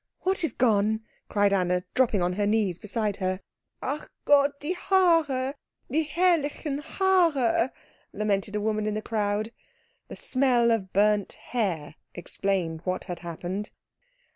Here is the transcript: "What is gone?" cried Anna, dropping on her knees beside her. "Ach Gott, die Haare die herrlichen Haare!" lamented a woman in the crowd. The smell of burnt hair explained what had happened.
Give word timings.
"What 0.21 0.43
is 0.43 0.53
gone?" 0.53 1.01
cried 1.29 1.53
Anna, 1.53 1.83
dropping 1.93 2.23
on 2.23 2.33
her 2.33 2.47
knees 2.47 2.79
beside 2.79 3.17
her. 3.17 3.39
"Ach 3.83 4.09
Gott, 4.25 4.59
die 4.59 4.73
Haare 4.73 5.53
die 5.91 6.01
herrlichen 6.03 6.79
Haare!" 6.81 7.71
lamented 8.11 8.55
a 8.55 8.61
woman 8.61 8.87
in 8.87 8.95
the 8.95 9.03
crowd. 9.03 9.51
The 10.07 10.15
smell 10.15 10.71
of 10.71 10.91
burnt 10.91 11.33
hair 11.33 11.93
explained 12.15 12.81
what 12.83 13.03
had 13.03 13.19
happened. 13.19 13.69